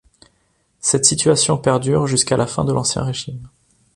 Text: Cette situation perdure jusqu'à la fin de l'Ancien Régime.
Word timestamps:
Cette 0.79 1.05
situation 1.05 1.59
perdure 1.59 2.07
jusqu'à 2.07 2.35
la 2.35 2.47
fin 2.47 2.65
de 2.65 2.73
l'Ancien 2.73 3.03
Régime. 3.03 3.47